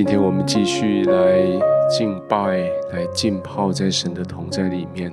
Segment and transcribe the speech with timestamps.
[0.00, 1.42] 今天我们继续来
[1.90, 2.56] 敬拜，
[2.90, 5.12] 来浸泡在神的同在里面。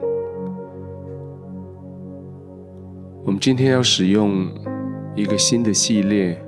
[3.26, 4.48] 我们今天要使用
[5.14, 6.42] 一个新的系列，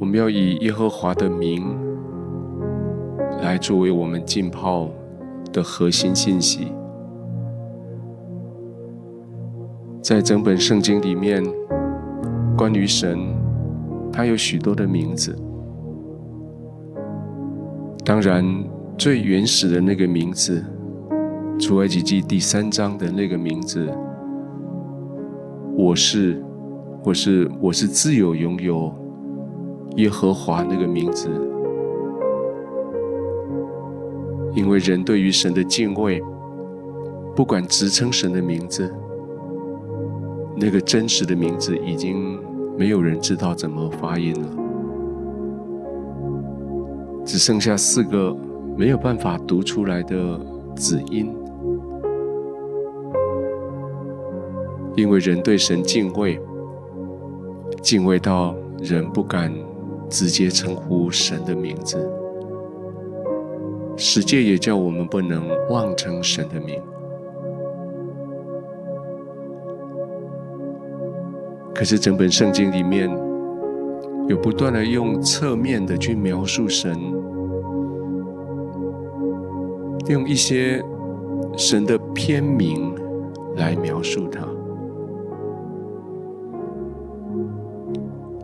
[0.00, 1.78] 我们要以耶和华的名
[3.40, 4.90] 来作为我们浸泡
[5.52, 6.72] 的核心信息。
[10.02, 11.40] 在整本圣经里面，
[12.58, 13.32] 关于神，
[14.12, 15.38] 他有许多的名字。
[18.04, 18.44] 当然，
[18.98, 20.64] 最原始的那个名字，
[21.60, 23.88] 出埃及记第三章的那个名字，
[25.76, 26.42] 我是，
[27.04, 28.92] 我是，我是自有拥有
[29.98, 31.28] 耶和华那个名字。
[34.52, 36.20] 因为人对于神的敬畏，
[37.36, 38.92] 不管直称神的名字，
[40.56, 42.36] 那个真实的名字已经
[42.76, 44.48] 没有人知道怎么发音了。
[47.24, 48.36] 只剩下四个
[48.76, 50.38] 没有办法读出来的
[50.76, 51.34] 子音，
[54.96, 56.38] 因为人对神敬畏，
[57.80, 59.52] 敬畏到人不敢
[60.08, 62.10] 直接称呼神的名字。
[63.96, 66.80] 世界也叫我们不能妄称神的名。
[71.74, 73.31] 可是整本圣经里面。
[74.32, 76.98] 有不断的用侧面的去描述神，
[80.08, 80.82] 用一些
[81.54, 82.94] 神的篇名
[83.56, 84.40] 来描述他。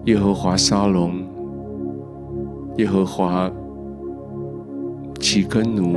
[0.04, 1.26] 耶和华沙龙，
[2.76, 3.50] 耶和华
[5.18, 5.96] 起根奴，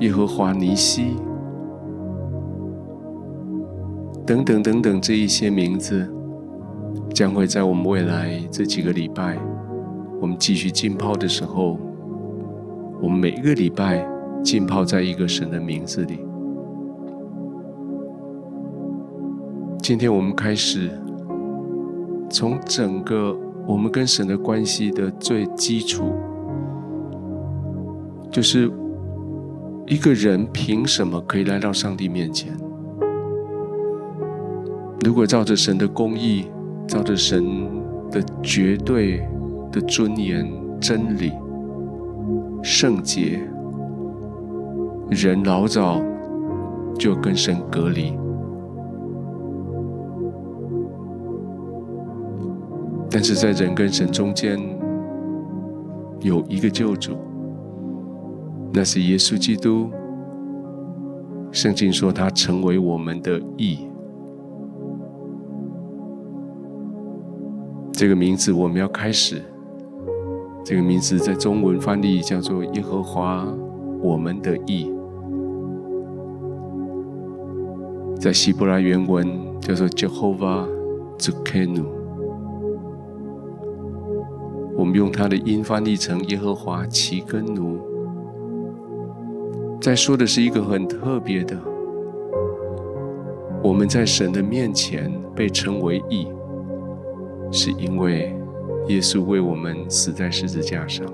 [0.00, 1.16] 耶和华尼西，
[4.26, 6.06] 等等等等这一些名字。
[7.18, 9.36] 将会在我们未来这几个礼拜，
[10.20, 11.76] 我们继续浸泡的时候，
[13.02, 14.08] 我们每一个礼拜
[14.40, 16.20] 浸泡在一个神的名字里。
[19.82, 20.92] 今天我们开始，
[22.30, 23.36] 从整个
[23.66, 26.12] 我们跟神的关系的最基础，
[28.30, 28.70] 就是
[29.88, 32.56] 一个人凭什么可以来到上帝面前？
[35.04, 36.46] 如果照着神的公义，
[36.88, 37.44] 照着神
[38.10, 39.18] 的绝对
[39.70, 40.50] 的尊严、
[40.80, 41.32] 真理、
[42.62, 43.38] 圣洁，
[45.10, 46.00] 人老早
[46.98, 48.14] 就跟神隔离。
[53.10, 54.58] 但是在人跟神中间，
[56.20, 57.12] 有一个救主，
[58.72, 59.90] 那是耶稣基督。
[61.50, 63.87] 圣经说他成为我们的义。
[67.98, 69.42] 这个名字我们要开始。
[70.64, 73.44] 这个名字在中文翻译叫做“耶和华，
[74.00, 74.94] 我们的义”，
[78.20, 79.26] 在希伯来原文
[79.60, 80.68] 叫做 “Jehovah
[81.18, 81.86] Tsidkenu”。
[84.76, 87.80] 我们用它的音翻译成“耶和华启根奴”。
[89.82, 91.58] 在说的是一个很特别的，
[93.60, 96.28] 我们在神的面前被称为义。
[97.50, 98.34] 是因为
[98.88, 101.06] 耶稣为我们死在十字架上，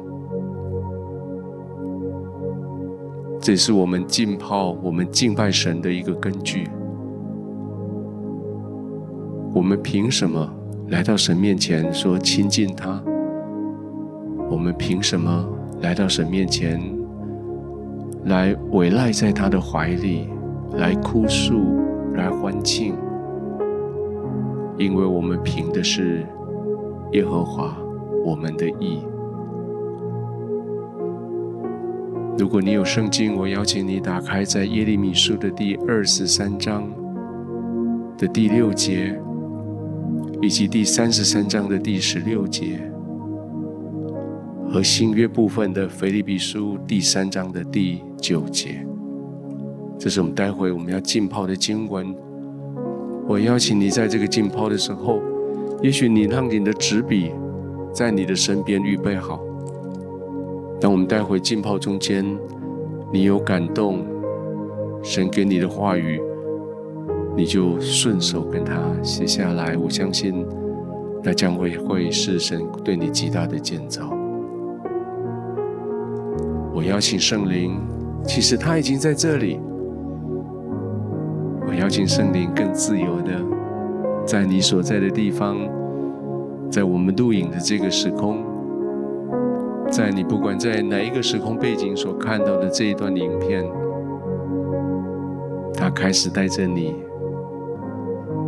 [3.40, 6.68] 这是我们浸泡、我们敬拜神的一个根据。
[9.54, 10.52] 我们凭什么
[10.88, 13.02] 来到神面前说亲近他？
[14.50, 15.46] 我们凭什么
[15.80, 16.80] 来到神面前
[18.24, 20.28] 来委赖在他的怀里，
[20.76, 21.54] 来哭诉，
[22.14, 22.94] 来欢庆？
[24.76, 26.26] 因为我们凭的是
[27.12, 27.76] 耶和华
[28.24, 28.98] 我们的义。
[32.36, 36.90] 如果你有圣经，我邀请你打开在耶利米书的第二十三章
[38.18, 39.16] 的第六节，
[40.42, 42.80] 以及第三十三章的第十六节，
[44.68, 48.84] 和新约部分的腓立比书第三章的第九节。
[49.96, 52.12] 这是我们待会我们要浸泡的经文。
[53.26, 55.22] 我邀请你在这个浸泡的时候，
[55.80, 57.32] 也许你让你的纸笔
[57.92, 59.40] 在你的身边预备好。
[60.78, 62.24] 当我们待会浸泡中间，
[63.10, 64.04] 你有感动，
[65.02, 66.20] 神给你的话语，
[67.34, 69.74] 你就顺手跟他写下来。
[69.74, 70.46] 我相信，
[71.22, 74.02] 那将会会是神对你极大的建造。
[76.74, 77.80] 我邀请圣灵，
[78.26, 79.58] 其实他已经在这里。
[81.66, 83.32] 我邀请圣灵更自由的，
[84.26, 85.56] 在你所在的地方，
[86.70, 88.44] 在我们录影的这个时空，
[89.90, 93.64] 在你不管在哪一个时空背景所看到的这一段影片，
[95.74, 96.94] 他开始带着你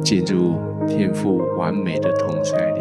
[0.03, 0.55] 进入
[0.87, 2.81] 天赋完美的同在里。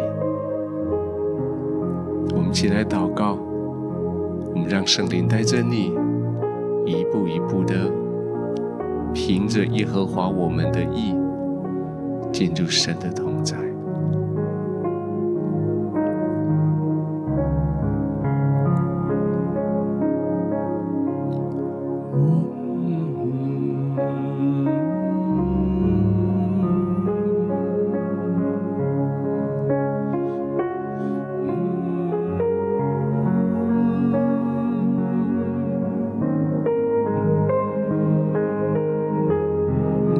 [2.34, 3.38] 我们起来祷告，
[4.54, 5.94] 我们让圣灵带着你
[6.84, 7.74] 一步一步的
[9.16, 11.14] 凭着耶和华我们的意
[12.30, 13.25] 进入神的道。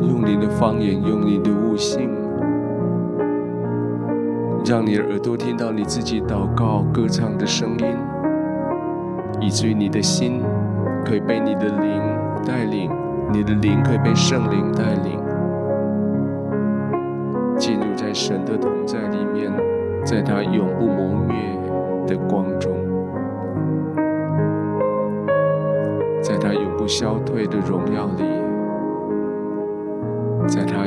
[0.06, 0.46] 用你的。
[0.56, 2.08] 方言，用你的悟性，
[4.64, 7.86] 让你的耳朵听到你自己祷告、歌唱的声音，
[9.38, 10.40] 以至于你的心
[11.04, 12.00] 可以被你的灵
[12.46, 12.90] 带领，
[13.30, 15.20] 你的灵可以被圣灵带领，
[17.58, 19.52] 进入在神的同在里面，
[20.06, 21.36] 在他永不磨灭
[22.06, 22.72] 的光中，
[26.22, 28.45] 在他永不消退的荣耀里。
[30.48, 30.85] 在他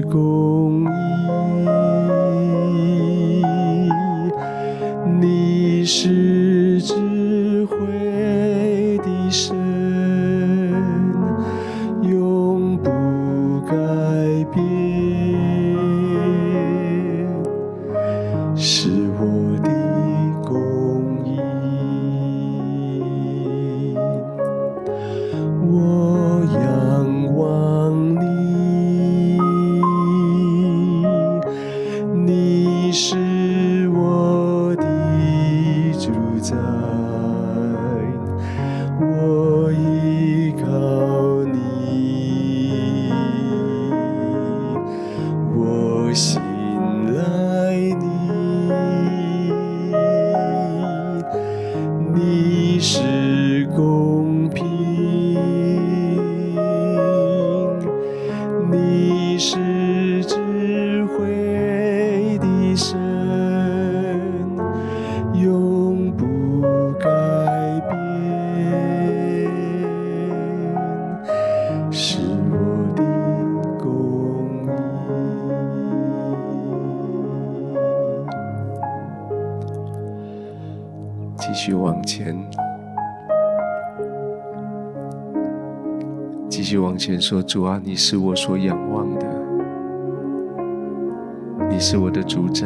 [0.00, 0.04] 继
[81.58, 82.36] 继续往前，
[86.48, 89.26] 继续往前说：“主啊，你是我所仰望的，
[91.68, 92.64] 你是我的主宰，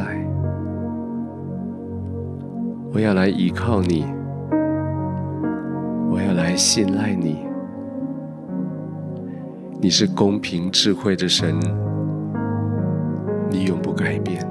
[2.92, 4.04] 我要来依靠你，
[6.10, 7.46] 我要来信赖你。
[9.80, 11.58] 你是公平智慧的神，
[13.48, 14.46] 你永不改变，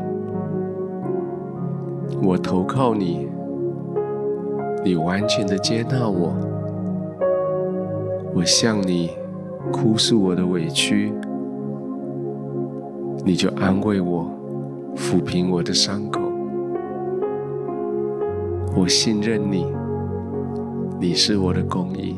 [2.24, 3.29] 我投靠你。”
[4.83, 6.33] 你完全的接纳我，
[8.33, 9.11] 我向你
[9.71, 11.13] 哭诉我的委屈，
[13.23, 14.27] 你就安慰我，
[14.95, 16.19] 抚平我的伤口。
[18.75, 19.67] 我信任你，
[21.00, 22.15] 你是我的公义。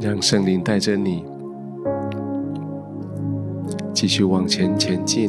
[0.00, 1.24] 让圣灵带着你。
[4.00, 5.28] 继续往前前进，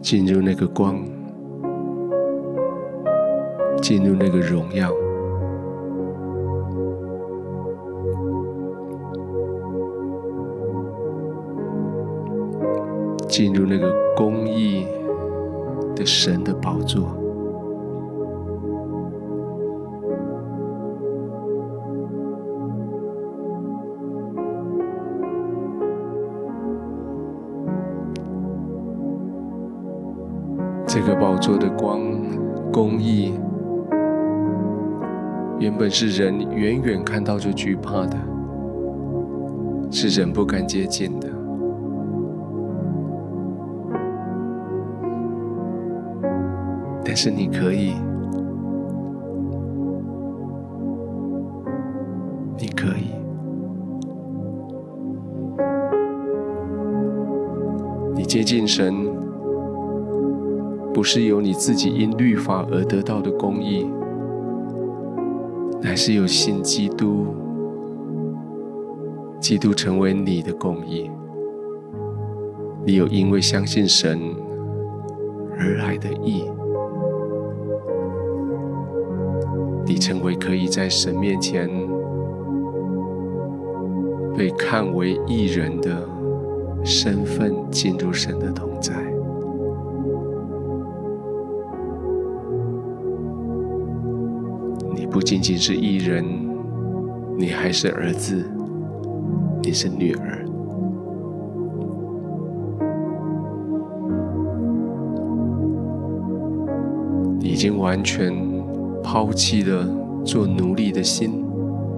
[0.00, 0.96] 进入那个光，
[3.82, 4.90] 进入那个荣耀，
[13.28, 14.86] 进入那个公义
[15.94, 17.23] 的神的宝座。
[31.04, 32.00] 个宝座的光、
[32.72, 33.34] 公义，
[35.58, 38.16] 原本是人远远看到就惧怕的，
[39.90, 41.28] 是人不敢接近的。
[47.04, 47.92] 但是你可以，
[52.58, 53.12] 你可以，
[58.16, 59.06] 你接近神，
[60.94, 63.84] 不是由你自己因律法而得到的公义，
[65.82, 67.26] 乃是有信基督，
[69.40, 71.10] 基督成为你的公义，
[72.86, 74.20] 你有因为相信神
[75.58, 76.44] 而来的义。
[79.84, 81.68] 你成为可以在神面前
[84.34, 86.08] 被看为义人的
[86.84, 89.03] 身份，进入神的同在。
[95.14, 96.24] 不仅仅是艺人，
[97.38, 98.44] 你还是儿子，
[99.62, 100.44] 你是女儿。
[107.40, 108.34] 已经完全。
[109.04, 109.86] 抛弃了
[110.24, 111.44] 做奴隶的心，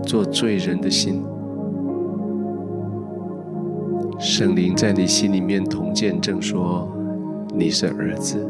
[0.02, 1.22] 做罪人的心。
[4.18, 6.86] 圣灵在你心里面同见证说
[7.56, 8.44] ：“你是儿子，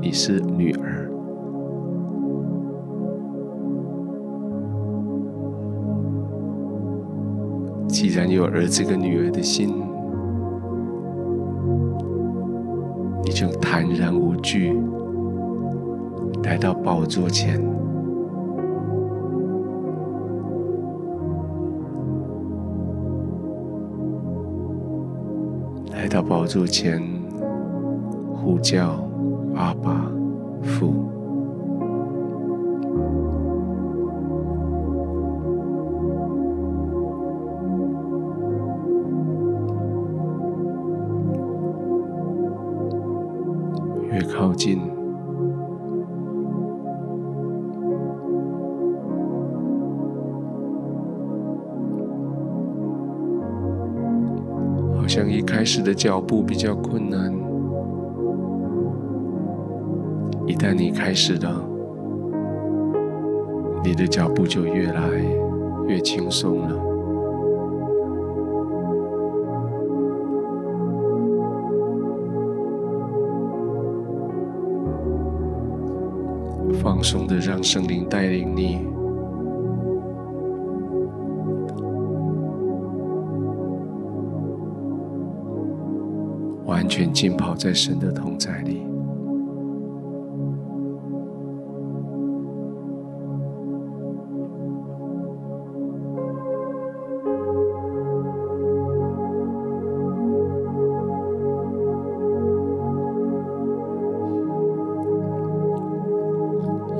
[0.00, 0.92] 你是女儿。”
[8.36, 9.74] 有儿子跟女儿的心，
[13.24, 14.78] 你就坦然无惧，
[16.42, 17.58] 来到宝座前。
[25.92, 27.02] 来到宝座前，
[28.34, 29.02] 呼叫
[29.54, 30.12] 阿爸
[30.62, 30.92] 父，
[44.56, 44.80] 越靠近，
[55.06, 57.32] 像一开始的脚步比较困难，
[60.46, 61.62] 一旦你开始了，
[63.84, 65.10] 你的脚步就越来
[65.86, 66.95] 越轻松了。
[76.96, 78.80] 放松的让圣灵带领你。
[86.64, 88.95] 完全浸泡在神的同在里。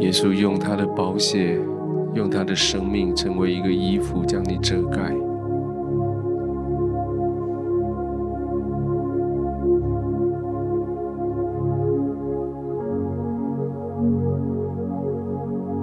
[0.06, 1.58] 耶稣用他的宝血，
[2.14, 5.12] 用他的生命，成为一个衣服，将你遮盖。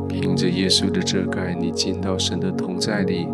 [0.08, 3.28] 凭着耶稣的遮盖，你进到神的同在里，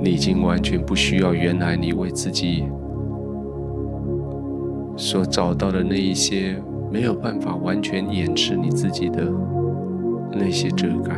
[0.00, 2.64] 你已经完全不需要原来你为自己
[5.14, 9.22] 所找到的那一些没有办法完全掩饰你自己的
[10.32, 11.14] 那些遮盖，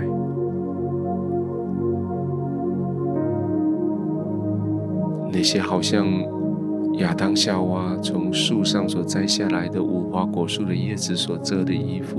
[5.32, 6.06] 那些好像。
[6.98, 12.18] 亚当夏娃从树上所摘下来的无花果树的叶子所遮的衣服，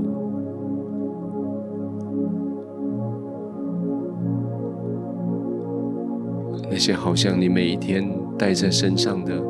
[6.70, 8.08] 那些好像你每一天
[8.38, 9.42] 带在身上的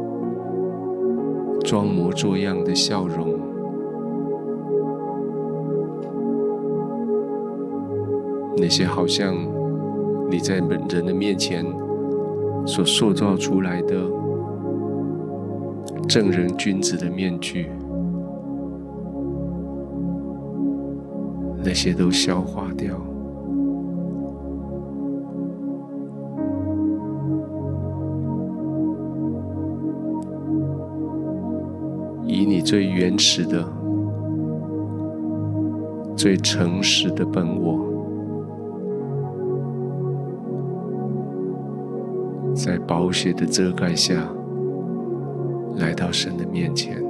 [1.69, 3.39] 装模作样的笑容，
[8.57, 9.37] 那些好像
[10.31, 11.63] 你在人的面前
[12.65, 13.95] 所塑造出来的。
[16.09, 17.67] 正人君子的面具，
[21.63, 22.99] 那些都消化掉，
[32.39, 33.65] 以你最原始的、
[36.17, 37.85] 最诚实的本我，
[42.55, 44.15] 在宝血的遮盖下。
[45.79, 47.08] 来到神的面前。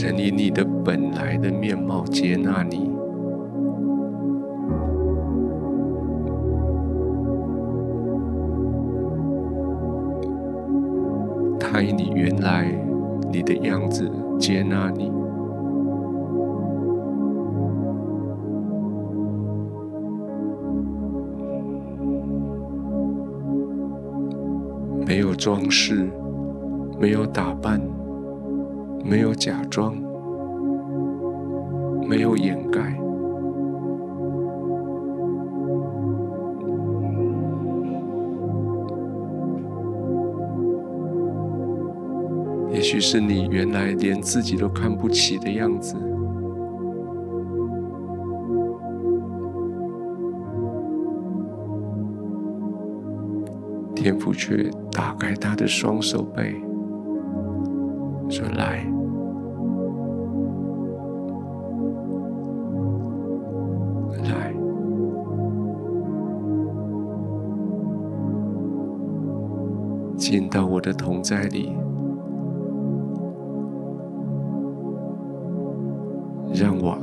[0.00, 2.88] 神以你的本来的面貌接纳你，
[11.58, 12.72] 他以你原来。
[13.30, 15.12] 你的样子接纳你，
[25.06, 26.08] 没有装饰，
[26.98, 27.78] 没有打扮，
[29.04, 29.96] 没有假装，
[32.08, 32.98] 没有掩盖。
[42.70, 45.96] 也许是你原来连自己都看不起的样子，
[53.96, 56.54] 天父却打开他的双手背，
[58.30, 58.87] 说：“来，
[70.18, 71.72] 进到我的同在里。”
[76.52, 76.97] 让我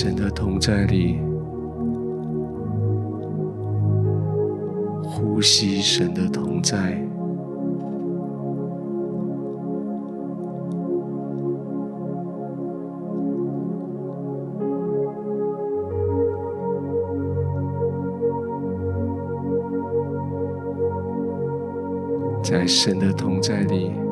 [0.00, 1.18] 神的同在里，
[5.02, 7.02] 呼吸神的同在，
[22.40, 24.07] 在神的同在里。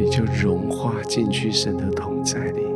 [0.00, 2.69] 你就融化进去，神的同在里。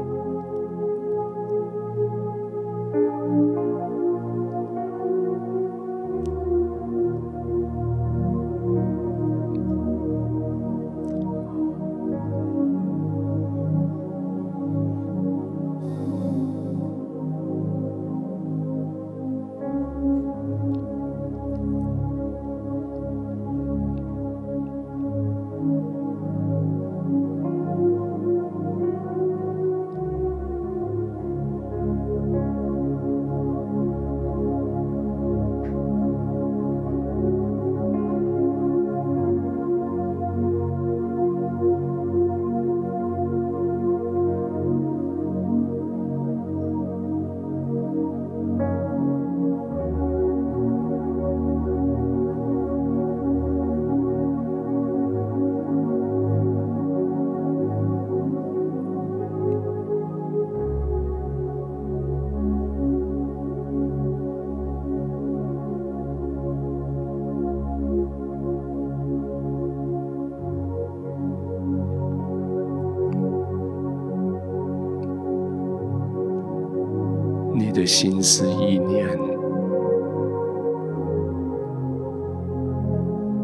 [77.57, 79.09] 你的心思意念，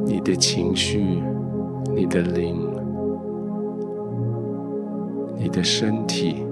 [0.05, 1.23] 你的情绪，
[1.95, 2.69] 你的灵，
[5.39, 6.45] 你的身体，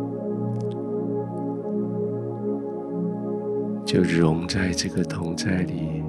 [3.85, 6.03] 就融在这个同在里。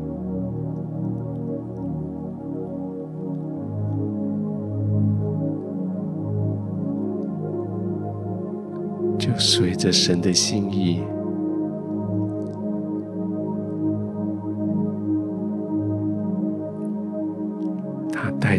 [9.18, 11.02] 就随着神的心意，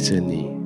[0.01, 0.57] 着你，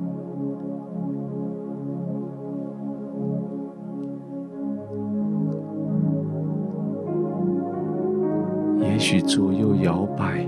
[8.79, 10.47] 也许左右摇摆，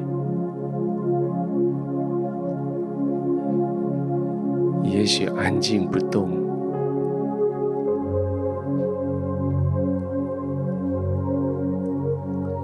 [4.83, 6.29] 也许安静不动。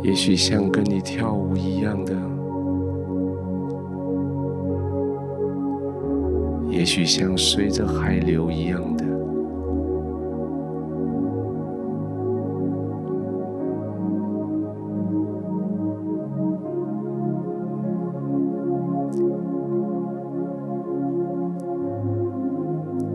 [0.01, 2.13] 也许像跟你跳舞一样的，
[6.75, 9.05] 也许像随着海流一样的，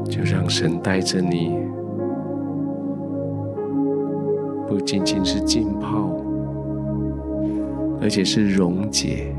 [0.09, 1.53] 就让神带着你，
[4.69, 6.09] 不仅仅是浸泡。
[8.01, 9.35] 而且是溶解。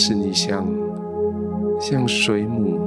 [0.00, 0.64] 是，你像
[1.80, 2.78] 像水母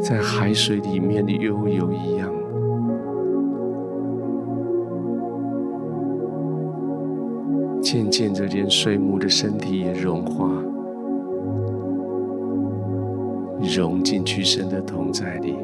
[0.00, 2.30] 在海水里面的悠游一样，
[7.82, 10.48] 渐渐的，连水母的身体也融化，
[13.76, 15.56] 融进去神的同在里。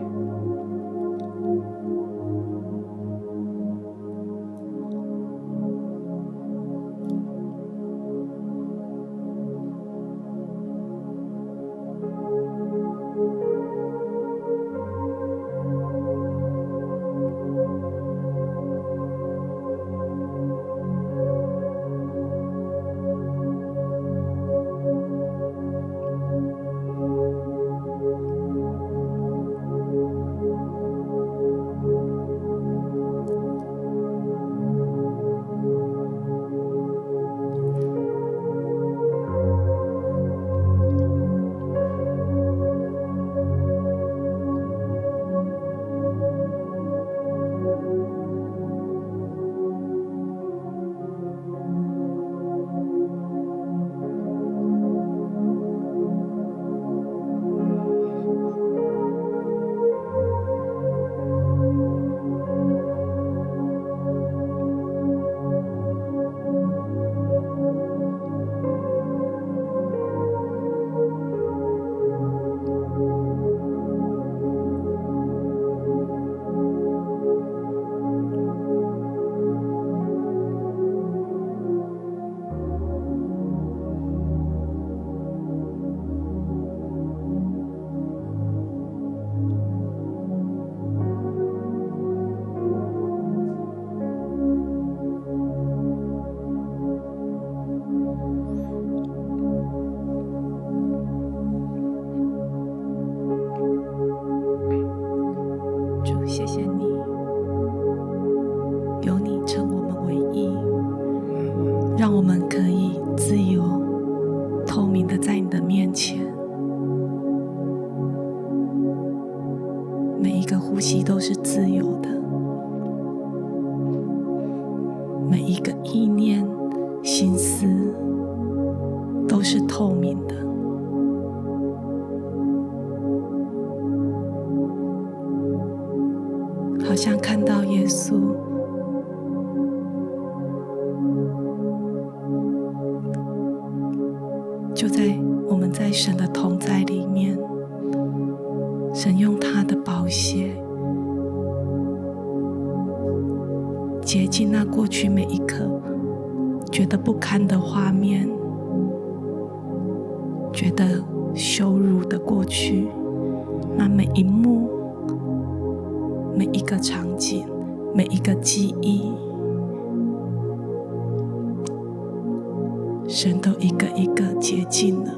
[173.13, 175.13] 神都一个一个接近了。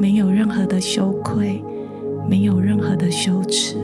[0.00, 1.62] 没有任何的羞愧
[2.28, 3.76] 没有任何的羞耻。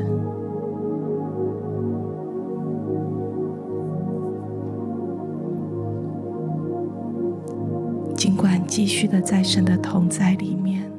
[8.16, 10.90] 尽管继续的在神的同在里面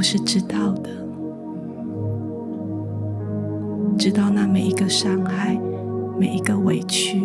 [0.00, 0.88] 我是知道的。
[3.98, 5.60] 知道那每一个伤害，
[6.18, 7.20] 每一个委屈。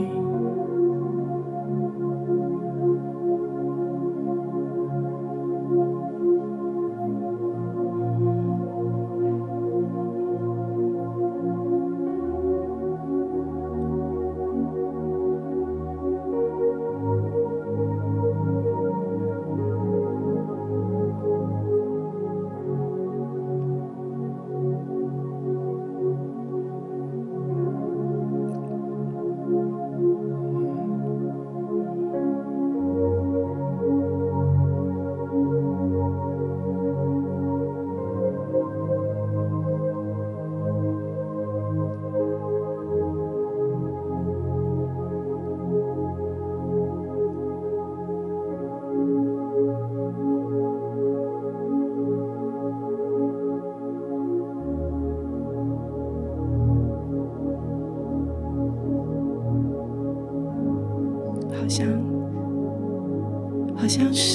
[63.98, 64.35] 好像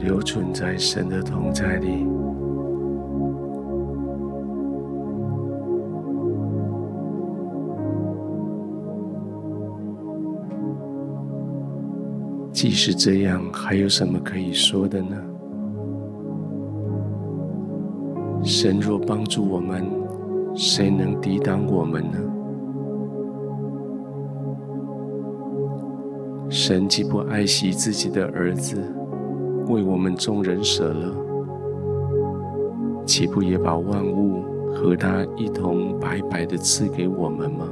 [0.00, 2.06] 留存在神的同在里，
[12.52, 15.16] 即使这样，还有什么可以说的呢？
[18.42, 19.84] 神若帮助我们，
[20.54, 22.18] 谁能抵挡我们呢？
[26.50, 28.82] 神既不爱惜自己的儿子，
[29.68, 31.14] 为我们众人舍了，
[33.04, 34.42] 岂不也把万物
[34.74, 37.68] 和他一同白白的赐给我们吗？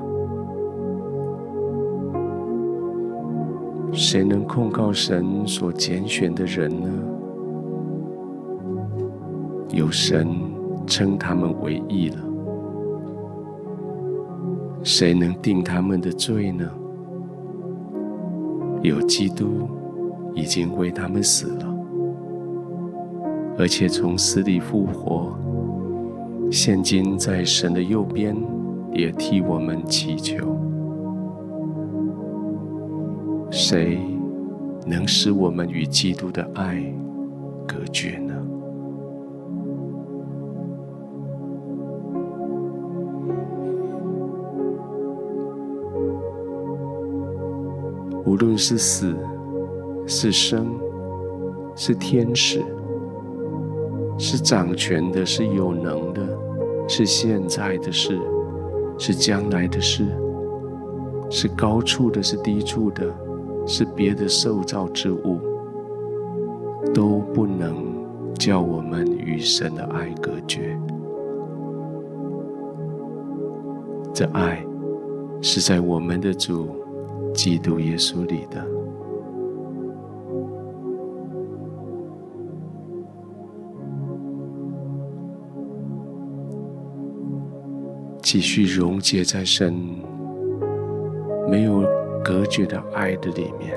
[3.92, 6.88] 谁能控告神所拣选的人呢？
[9.70, 10.28] 有神
[10.86, 12.16] 称他们为义了。
[14.82, 16.68] 谁能定他们的罪呢？
[18.82, 19.66] 有基督
[20.34, 21.65] 已经为他们死了。
[23.58, 25.34] 而且从死里复活，
[26.50, 28.36] 现今在神的右边，
[28.92, 30.56] 也替我们祈求。
[33.50, 33.98] 谁
[34.86, 36.82] 能使我们与基督的爱
[37.66, 38.34] 隔绝呢？
[48.26, 49.16] 无论是死，
[50.06, 50.66] 是生，
[51.74, 52.62] 是天使，
[54.18, 56.22] 是掌权的，是有能的，
[56.88, 58.18] 是现在的事，
[58.98, 60.06] 是将来的事，
[61.30, 63.04] 是高处的，是低处的，
[63.66, 65.38] 是别的受造之物，
[66.94, 67.74] 都不能
[68.38, 70.78] 叫我们与神的爱隔绝。
[74.14, 74.64] 这爱
[75.42, 76.68] 是在我们的主
[77.34, 78.64] 基督耶稣里的，
[88.36, 89.74] 继续溶解在神
[91.48, 91.82] 没有
[92.22, 93.74] 隔绝的爱的里面。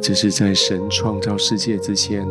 [0.00, 2.24] 这是在神创造世界之前。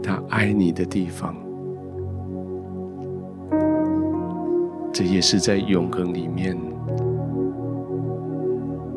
[0.00, 1.34] 他爱你的地方，
[4.92, 6.56] 这也是在永恒里面，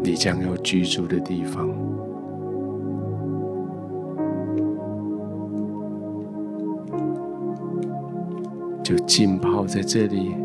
[0.03, 1.69] 你将要居住的地方。
[8.83, 10.35] 就浸泡在这里，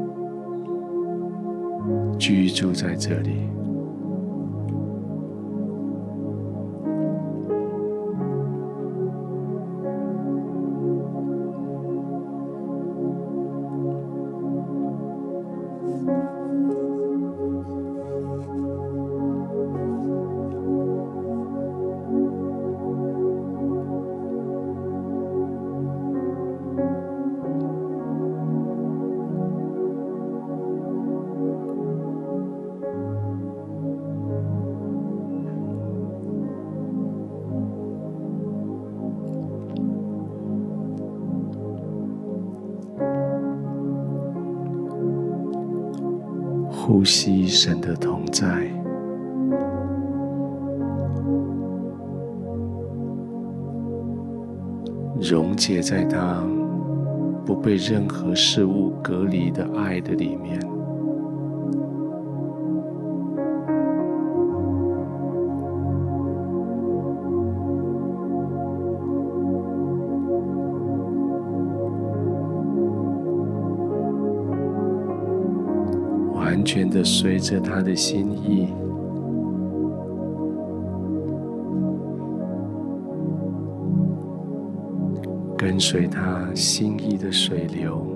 [2.19, 3.56] 居住在这里。
[46.87, 48.71] 呼吸神的同在，
[55.21, 56.45] 溶解在他
[57.45, 60.76] 不被任何事物隔离的爱的里面。
[76.77, 78.69] 全的随着他的心意，
[85.57, 88.16] 跟随他心意的水流。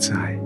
[0.00, 0.39] 同在。